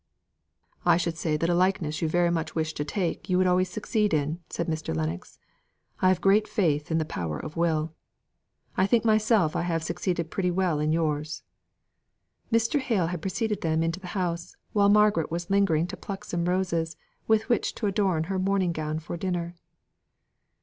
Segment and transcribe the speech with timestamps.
[0.83, 3.69] "I should say that a likeness you very much wish to take you would always
[3.69, 4.95] succeed in," said Mr.
[4.95, 5.37] Lennox.
[6.01, 7.93] "I have great faith in the power of will.
[8.75, 11.43] I think myself I have succeeded pretty well in yours."
[12.51, 12.79] Mr.
[12.79, 16.97] Hale had preceded them into the house, while Margaret was lingering to pluck some roses,
[17.27, 19.53] with which to adorn her morning gown for dinner.